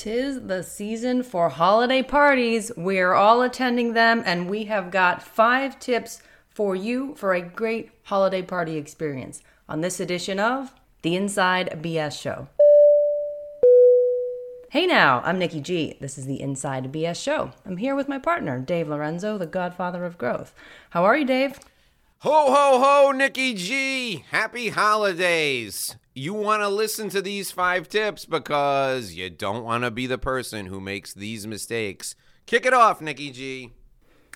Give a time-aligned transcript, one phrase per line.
[0.00, 2.72] Tis the season for holiday parties.
[2.74, 7.90] We're all attending them, and we have got five tips for you for a great
[8.04, 12.48] holiday party experience on this edition of The Inside BS Show.
[14.70, 15.98] Hey now, I'm Nikki G.
[16.00, 17.52] This is the Inside BS Show.
[17.66, 20.54] I'm here with my partner, Dave Lorenzo, the godfather of growth.
[20.88, 21.60] How are you, Dave?
[22.22, 24.26] Ho, ho, ho, Nikki G.
[24.30, 25.96] Happy holidays.
[26.14, 30.18] You want to listen to these five tips because you don't want to be the
[30.18, 32.14] person who makes these mistakes.
[32.44, 33.72] Kick it off, Nikki G.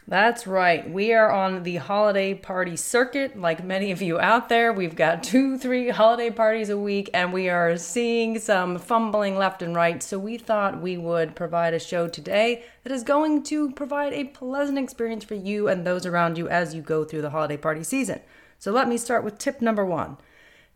[0.07, 0.89] That's right.
[0.91, 4.71] We are on the holiday party circuit, like many of you out there.
[4.71, 9.63] We've got two, three holiday parties a week, and we are seeing some fumbling left
[9.63, 10.03] and right.
[10.03, 14.25] So we thought we would provide a show today that is going to provide a
[14.25, 17.83] pleasant experience for you and those around you as you go through the holiday party
[17.83, 18.21] season.
[18.59, 20.19] So let me start with tip number one.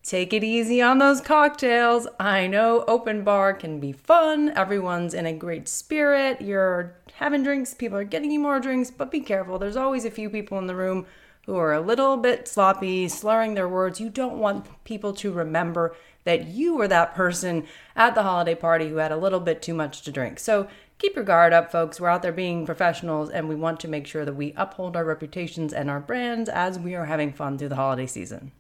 [0.03, 2.07] Take it easy on those cocktails.
[2.19, 4.51] I know open bar can be fun.
[4.57, 6.41] Everyone's in a great spirit.
[6.41, 9.59] You're having drinks, people are getting you more drinks, but be careful.
[9.59, 11.05] There's always a few people in the room
[11.47, 14.01] who are a little bit sloppy, slurring their words.
[14.01, 18.89] You don't want people to remember that you were that person at the holiday party
[18.89, 20.39] who had a little bit too much to drink.
[20.39, 20.69] So
[20.99, 22.01] keep your guard up, folks.
[22.01, 25.05] We're out there being professionals and we want to make sure that we uphold our
[25.05, 28.53] reputations and our brands as we are having fun through the holiday season.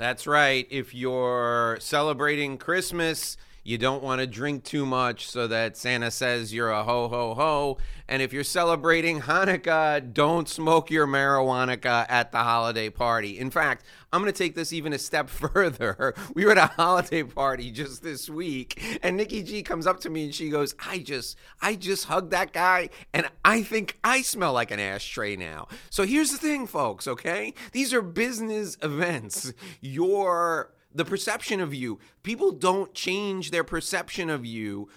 [0.00, 0.66] That's right.
[0.70, 6.52] If you're celebrating Christmas, you don't want to drink too much so that Santa says
[6.52, 7.78] you're a ho ho ho.
[8.08, 13.38] And if you're celebrating Hanukkah, don't smoke your marijuana at the holiday party.
[13.38, 16.14] In fact, I'm going to take this even a step further.
[16.34, 20.10] We were at a holiday party just this week, and Nikki G comes up to
[20.10, 24.22] me and she goes, "I just, I just hugged that guy, and I think I
[24.22, 27.06] smell like an ashtray now." So here's the thing, folks.
[27.06, 29.52] Okay, these are business events.
[29.80, 31.98] Your the perception of you.
[32.22, 34.88] People don't change their perception of you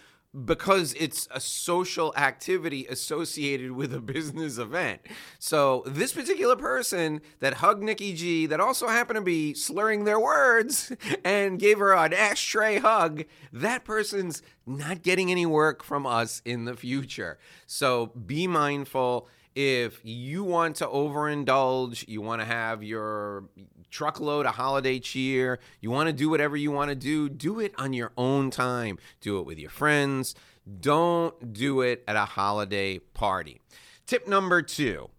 [0.45, 5.01] because it's a social activity associated with a business event.
[5.37, 10.19] So, this particular person that hugged Nikki G, that also happened to be slurring their
[10.19, 10.91] words
[11.23, 16.65] and gave her an ashtray hug, that person's not getting any work from us in
[16.65, 17.37] the future.
[17.67, 23.45] So, be mindful if you want to overindulge, you want to have your
[23.93, 27.73] truckload of holiday cheer, you want to do whatever you want to do, do it
[27.77, 28.97] on your own time.
[29.21, 30.35] Do it with your friends.
[30.79, 33.61] Don't do it at a holiday party.
[34.05, 35.09] Tip number two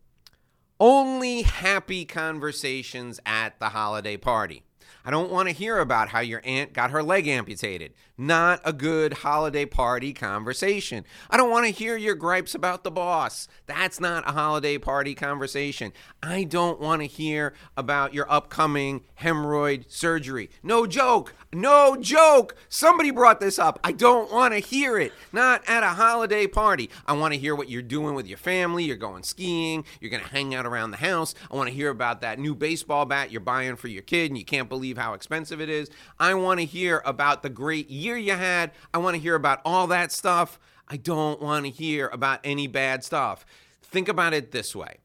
[0.81, 4.65] only happy conversations at the holiday party.
[5.05, 7.93] I don't want to hear about how your aunt got her leg amputated.
[8.17, 11.05] Not a good holiday party conversation.
[11.29, 13.47] I don't want to hear your gripes about the boss.
[13.67, 15.93] That's not a holiday party conversation.
[16.23, 20.49] I don't want to hear about your upcoming hemorrhoid surgery.
[20.63, 21.35] No joke.
[21.53, 22.57] No joke.
[22.69, 23.81] Somebody brought this up.
[23.85, 25.13] I don't want to hear it.
[25.33, 26.89] Not at a holiday party.
[27.07, 28.85] I want to hear what you're doing with your family.
[28.85, 29.85] You're going skiing.
[30.01, 31.35] You're going to hang out around the house.
[31.51, 34.39] I want to hear about that new baseball bat you're buying for your kid and
[34.39, 35.91] you can't believe believe how expensive it is.
[36.19, 38.71] I want to hear about the great year you had.
[38.93, 40.59] I want to hear about all that stuff.
[40.89, 43.45] I don't want to hear about any bad stuff.
[43.83, 44.99] Think about it this way.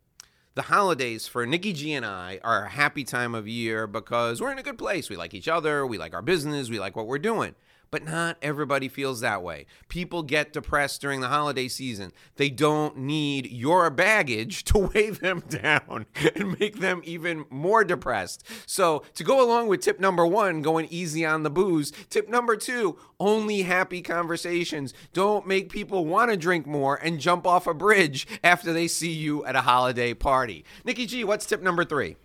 [0.56, 4.52] The holidays for Nikki G and I are a happy time of year because we're
[4.52, 5.10] in a good place.
[5.10, 7.56] We like each other, we like our business, we like what we're doing.
[7.92, 9.66] But not everybody feels that way.
[9.88, 12.12] People get depressed during the holiday season.
[12.36, 16.06] They don't need your baggage to weigh them down
[16.36, 18.44] and make them even more depressed.
[18.66, 22.56] So, to go along with tip number one, going easy on the booze, tip number
[22.56, 24.94] two, only happy conversations.
[25.14, 29.12] Don't make people want to drink more and jump off a bridge after they see
[29.12, 30.64] you at a holiday party.
[30.86, 32.16] Nikki G, what's tip number three?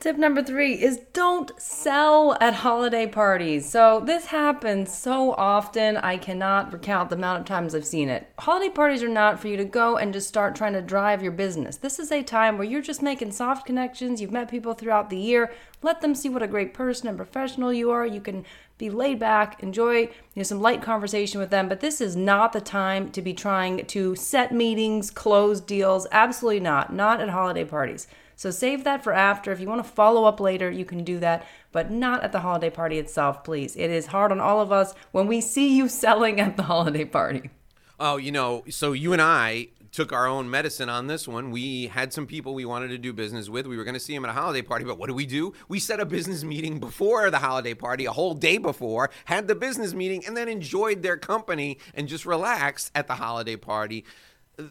[0.00, 3.68] Tip number three is don't sell at holiday parties.
[3.68, 8.26] So, this happens so often, I cannot recount the amount of times I've seen it.
[8.38, 11.32] Holiday parties are not for you to go and just start trying to drive your
[11.32, 11.76] business.
[11.76, 14.22] This is a time where you're just making soft connections.
[14.22, 15.52] You've met people throughout the year.
[15.82, 18.06] Let them see what a great person and professional you are.
[18.06, 18.46] You can
[18.78, 22.54] be laid back, enjoy you know, some light conversation with them, but this is not
[22.54, 26.06] the time to be trying to set meetings, close deals.
[26.10, 26.90] Absolutely not.
[26.90, 28.06] Not at holiday parties.
[28.40, 29.52] So save that for after.
[29.52, 32.40] If you want to follow up later, you can do that, but not at the
[32.40, 33.76] holiday party itself, please.
[33.76, 37.04] It is hard on all of us when we see you selling at the holiday
[37.04, 37.50] party.
[37.98, 41.50] Oh, you know, so you and I took our own medicine on this one.
[41.50, 43.66] We had some people we wanted to do business with.
[43.66, 45.52] We were going to see them at a holiday party, but what do we do?
[45.68, 49.54] We set a business meeting before the holiday party, a whole day before, had the
[49.54, 54.06] business meeting, and then enjoyed their company and just relaxed at the holiday party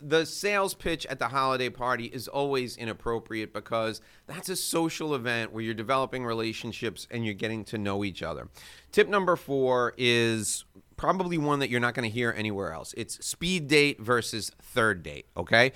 [0.01, 5.51] the sales pitch at the holiday party is always inappropriate because that's a social event
[5.51, 8.49] where you're developing relationships and you're getting to know each other.
[8.91, 10.65] Tip number four is
[10.97, 12.93] probably one that you're not going to hear anywhere else.
[12.97, 15.71] It's speed date versus third date, okay?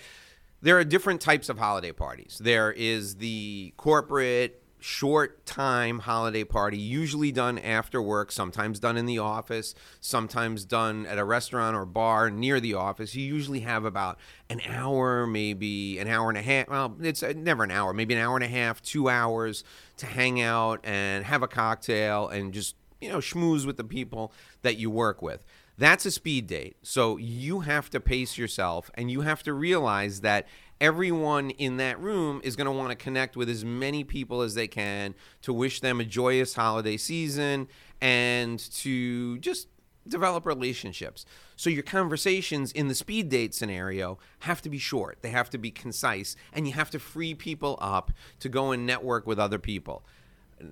[0.61, 2.39] There are different types of holiday parties.
[2.41, 9.05] There is the corporate short time holiday party, usually done after work, sometimes done in
[9.05, 13.15] the office, sometimes done at a restaurant or bar near the office.
[13.15, 14.19] You usually have about
[14.49, 16.67] an hour, maybe an hour and a half.
[16.67, 19.63] Well, it's uh, never an hour, maybe an hour and a half, two hours
[19.97, 24.33] to hang out and have a cocktail and just, you know, schmooze with the people
[24.63, 25.45] that you work with.
[25.77, 26.75] That's a speed date.
[26.83, 30.45] So you have to pace yourself and you have to realize that
[30.83, 34.53] everyone in that room is going to want to connect with as many people as
[34.53, 37.69] they can to wish them a joyous holiday season
[38.01, 39.69] and to just
[40.05, 41.25] develop relationships.
[41.55, 45.57] So your conversations in the speed date scenario have to be short, they have to
[45.57, 49.59] be concise, and you have to free people up to go and network with other
[49.59, 50.03] people.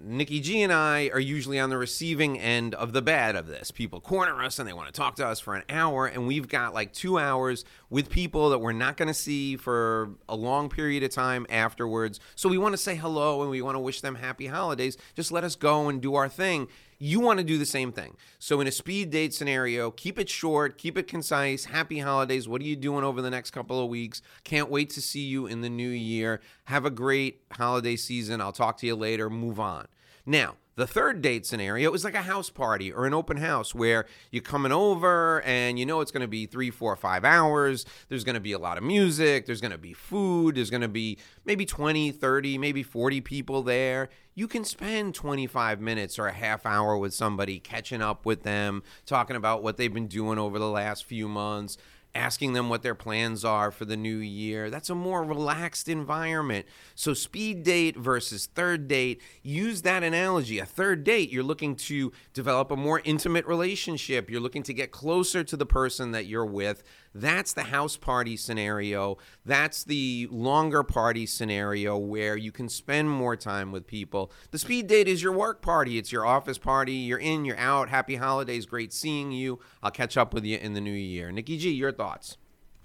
[0.04, 3.72] Nikki G and I are usually on the receiving end of the bad of this.
[3.72, 6.48] People corner us and they want to talk to us for an hour, and we've
[6.48, 10.70] got like two hours with people that we're not going to see for a long
[10.70, 12.20] period of time afterwards.
[12.36, 14.98] So we want to say hello and we want to wish them happy holidays.
[15.16, 16.68] Just let us go and do our thing
[17.01, 18.15] you want to do the same thing.
[18.38, 21.65] So, in a speed date scenario, keep it short, keep it concise.
[21.65, 22.48] Happy holidays.
[22.48, 24.21] What are you doing over the next couple of weeks?
[24.44, 26.42] Can't wait to see you in the new year.
[26.65, 28.39] Have a great holiday season.
[28.39, 29.31] I'll talk to you later.
[29.31, 29.88] Move on.
[30.27, 34.06] Now, the third date scenario is like a house party or an open house where
[34.31, 37.86] you're coming over and you know it's going to be three, four, five hours.
[38.07, 39.45] There's going to be a lot of music.
[39.45, 40.56] There's going to be food.
[40.56, 44.09] There's going to be maybe 20, 30, maybe 40 people there.
[44.42, 48.82] You can spend 25 minutes or a half hour with somebody, catching up with them,
[49.06, 51.78] talking about what they've been doing over the last few months
[52.14, 54.70] asking them what their plans are for the new year.
[54.70, 56.66] That's a more relaxed environment.
[56.96, 60.60] So, speed date versus third date, use that analogy.
[60.60, 64.92] A third date, you're looking to develop a more intimate relationship, you're looking to get
[64.92, 66.84] closer to the person that you're with.
[67.13, 69.18] That's the house party scenario.
[69.46, 74.31] That's the longer party scenario where you can spend more time with people.
[74.52, 76.94] The speed date is your work party, it's your office party.
[76.94, 77.90] You're in, you're out.
[77.90, 78.66] Happy holidays.
[78.66, 79.60] Great seeing you.
[79.84, 81.31] I'll catch up with you in the new year.
[81.31, 82.38] Nikki G, your thoughts.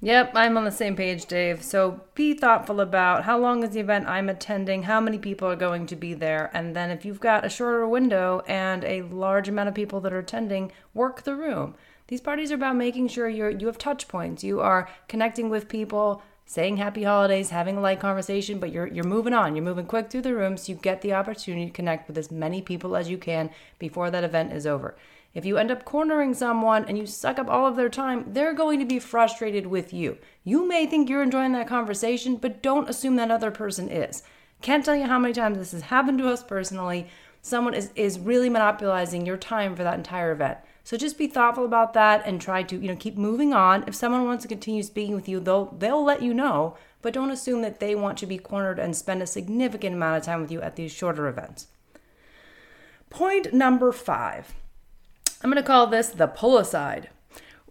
[0.03, 1.63] Yep, I'm on the same page, Dave.
[1.63, 5.57] So be thoughtful about how long is the event I'm attending, how many people are
[5.57, 9.49] going to be there, and then if you've got a shorter window and a large
[9.49, 11.77] amount of people that are attending, work the room.
[12.09, 14.45] These parties are about making sure you're you have touch points.
[14.45, 19.05] You are connecting with people, saying happy holidays, having a light conversation, but you're you're
[19.05, 19.57] moving on.
[19.57, 22.31] You're moving quick through the room so you get the opportunity to connect with as
[22.31, 24.97] many people as you can before that event is over.
[25.35, 28.55] If you end up cornering someone and you suck up all of their time, they're
[28.55, 30.17] going to be frustrated with you.
[30.45, 34.23] You may think you're enjoying that conversation, but don't assume that other person is.
[34.63, 37.09] Can't tell you how many times this has happened to us personally.
[37.43, 40.57] Someone is, is really monopolizing your time for that entire event.
[40.87, 43.83] So just be thoughtful about that and try to, you know, keep moving on.
[43.89, 47.33] If someone wants to continue speaking with you, they'll they'll let you know, but don't
[47.33, 50.53] assume that they want to be cornered and spend a significant amount of time with
[50.53, 51.67] you at these shorter events.
[53.11, 54.55] Point number 5.
[55.43, 57.11] I'm going to call this the pull aside.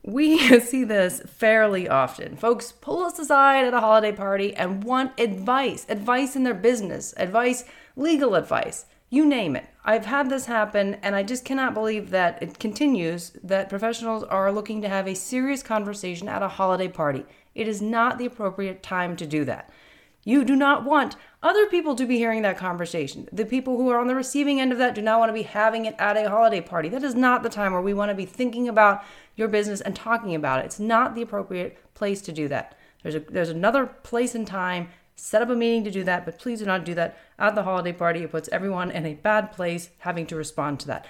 [0.04, 2.36] We see this fairly often.
[2.36, 7.14] Folks pull us aside at a holiday party and want advice, advice in their business,
[7.16, 7.64] advice,
[7.96, 8.86] legal advice
[9.16, 9.66] you name it.
[9.86, 14.52] I've had this happen, and I just cannot believe that it continues that professionals are
[14.52, 17.26] looking to have a serious conversation at a holiday party.
[17.54, 19.70] It is not the appropriate time to do that.
[20.26, 23.30] You do not want other people to be hearing that conversation.
[23.32, 25.44] The people who are on the receiving end of that do not want to be
[25.44, 26.90] having it at a holiday party.
[26.90, 29.04] That is not the time where we want to be thinking about
[29.36, 30.66] your business and talking about it.
[30.66, 32.76] It's not the appropriate place to do that.
[33.04, 36.40] There's a there's another place and time set up a meeting to do that, but
[36.40, 38.24] please do not do that at the holiday party.
[38.24, 41.06] It puts everyone in a bad place having to respond to that.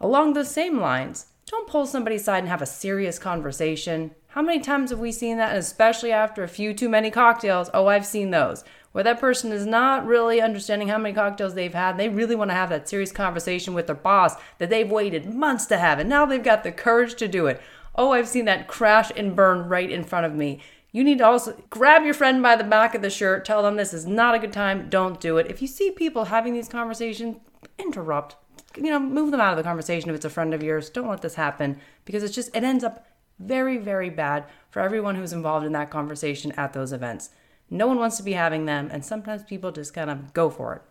[0.00, 4.10] Along those same lines, don't pull somebody aside and have a serious conversation.
[4.28, 5.50] How many times have we seen that?
[5.50, 7.70] And especially after a few too many cocktails.
[7.72, 8.64] Oh, I've seen those.
[8.92, 11.96] Where that person is not really understanding how many cocktails they've had.
[11.96, 15.66] They really want to have that serious conversation with their boss that they've waited months
[15.66, 15.98] to have.
[15.98, 17.60] And now they've got the courage to do it.
[17.94, 20.60] Oh, I've seen that crash and burn right in front of me.
[20.90, 23.76] You need to also grab your friend by the back of the shirt, tell them
[23.76, 25.50] this is not a good time, don't do it.
[25.50, 27.36] If you see people having these conversations,
[27.78, 28.36] interrupt.
[28.76, 30.90] You know, move them out of the conversation if it's a friend of yours.
[30.90, 33.06] Don't let this happen because it's just, it ends up
[33.38, 37.30] very, very bad for everyone who's involved in that conversation at those events.
[37.70, 40.74] No one wants to be having them, and sometimes people just kind of go for
[40.76, 40.82] it.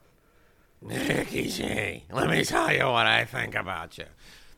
[0.79, 4.05] Nikki G, let me tell you what I think about you.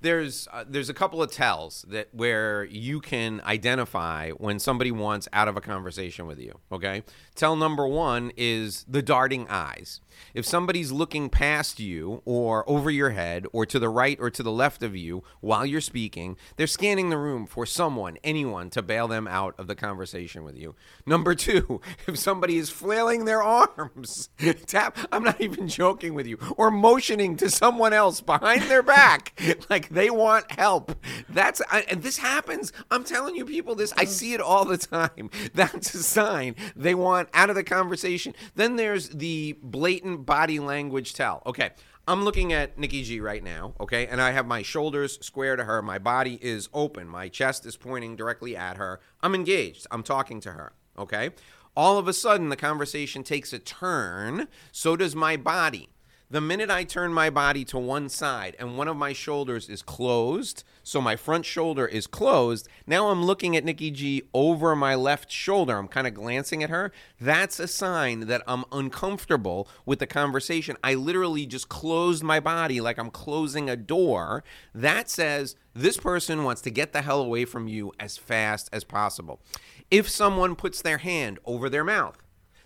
[0.01, 5.27] There's uh, there's a couple of tells that where you can identify when somebody wants
[5.33, 6.59] out of a conversation with you.
[6.71, 7.03] Okay,
[7.35, 10.01] tell number one is the darting eyes.
[10.33, 14.43] If somebody's looking past you or over your head or to the right or to
[14.43, 18.81] the left of you while you're speaking, they're scanning the room for someone, anyone, to
[18.81, 20.75] bail them out of the conversation with you.
[21.05, 24.29] Number two, if somebody is flailing their arms,
[24.67, 24.97] tap.
[25.11, 29.39] I'm not even joking with you, or motioning to someone else behind their back,
[29.69, 30.95] like they want help.
[31.29, 32.71] That's I, and this happens.
[32.91, 35.29] I'm telling you, people, this I see it all the time.
[35.53, 38.33] That's a sign they want out of the conversation.
[38.55, 41.41] Then there's the blatant body language tell.
[41.45, 41.71] Okay.
[42.07, 45.65] I'm looking at Nikki G right now, okay, and I have my shoulders square to
[45.65, 45.83] her.
[45.83, 47.07] My body is open.
[47.07, 48.99] My chest is pointing directly at her.
[49.21, 49.85] I'm engaged.
[49.91, 51.29] I'm talking to her, okay?
[51.77, 54.47] All of a sudden, the conversation takes a turn.
[54.71, 55.89] So does my body.
[56.31, 59.81] The minute I turn my body to one side and one of my shoulders is
[59.81, 64.93] closed, so my front shoulder is closed, now I'm looking at Nikki G over my
[64.93, 65.75] left shoulder.
[65.75, 66.91] I'm kind of glancing at her.
[67.19, 70.77] That's a sign that I'm uncomfortable with the conversation.
[70.83, 74.43] I literally just closed my body like I'm closing a door.
[74.71, 78.83] That says this person wants to get the hell away from you as fast as
[78.83, 79.41] possible.
[79.89, 82.21] If someone puts their hand over their mouth,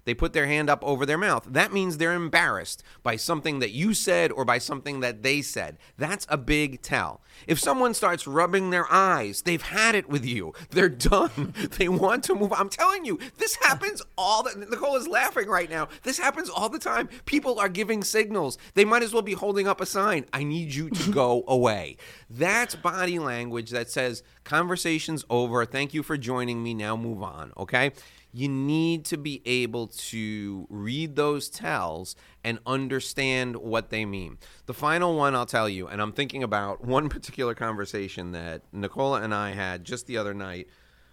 [0.05, 1.45] they put their hand up over their mouth.
[1.50, 5.77] That means they're embarrassed by something that you said or by something that they said.
[5.98, 7.22] That's a big tell.
[7.48, 10.53] If someone starts rubbing their eyes, they've had it with you.
[10.69, 11.53] They're done.
[11.77, 12.53] they want to move.
[12.53, 15.88] I'm telling you, this happens all the Nicole is laughing right now.
[16.03, 17.10] This happens all the time.
[17.25, 18.57] People are giving signals.
[18.74, 20.25] They might as well be holding up a sign.
[20.33, 21.98] I need you to go away.
[22.29, 25.65] That's body language that says conversation's over.
[25.65, 26.74] Thank you for joining me.
[26.74, 27.91] Now move on, okay?
[28.33, 34.39] You need to be able to read those tells and understand what they mean.
[34.65, 39.21] The final one I'll tell you, and I'm thinking about one particular conversation that Nicola
[39.21, 40.67] and I had just the other night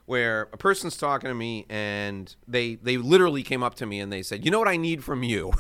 [0.07, 4.11] where a person's talking to me and they they literally came up to me and
[4.13, 5.53] they said, "You know what I need from you?"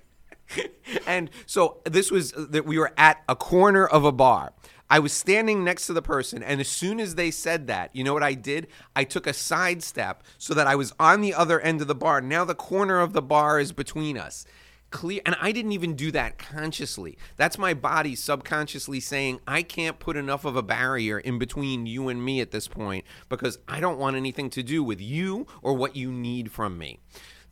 [1.06, 4.52] and so this was uh, that we were at a corner of a bar
[4.92, 8.04] I was standing next to the person, and as soon as they said that, you
[8.04, 8.66] know what I did?
[8.94, 12.20] I took a sidestep so that I was on the other end of the bar.
[12.20, 14.44] Now the corner of the bar is between us.
[14.90, 17.16] Clear, and I didn't even do that consciously.
[17.38, 22.10] That's my body subconsciously saying, I can't put enough of a barrier in between you
[22.10, 25.72] and me at this point because I don't want anything to do with you or
[25.72, 26.98] what you need from me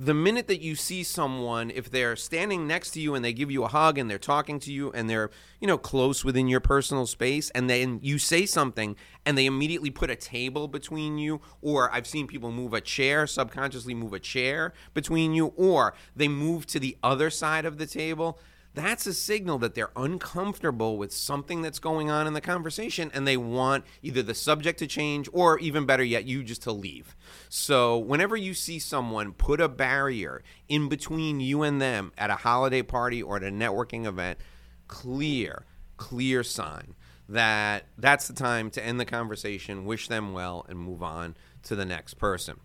[0.03, 3.51] the minute that you see someone, if they're standing next to you and they give
[3.51, 5.31] you a hug and they're talking to you and they're,
[5.61, 9.91] you know, close within your personal space, and then you say something and they immediately
[9.91, 14.19] put a table between you, or I've seen people move a chair, subconsciously move a
[14.19, 18.39] chair between you, or they move to the other side of the table
[18.75, 23.27] that's a signal that they're uncomfortable with something that's going on in the conversation and
[23.27, 27.17] they want either the subject to change or even better yet you just to leave.
[27.49, 32.37] So whenever you see someone put a barrier in between you and them at a
[32.37, 34.39] holiday party or at a networking event
[34.87, 36.95] clear clear sign
[37.29, 41.77] that that's the time to end the conversation wish them well and move on to
[41.77, 42.59] the next person.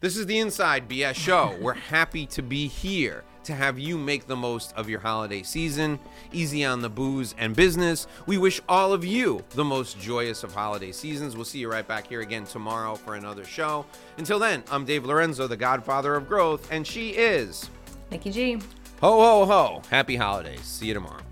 [0.00, 1.56] This is the Inside BS Show.
[1.60, 5.98] We're happy to be here to have you make the most of your holiday season.
[6.32, 8.06] Easy on the booze and business.
[8.26, 11.34] We wish all of you the most joyous of holiday seasons.
[11.34, 13.86] We'll see you right back here again tomorrow for another show.
[14.18, 17.70] Until then, I'm Dave Lorenzo, the godfather of growth, and she is
[18.10, 18.54] Nikki G.
[19.00, 19.82] Ho, ho, ho.
[19.88, 20.60] Happy holidays.
[20.60, 21.27] See you tomorrow.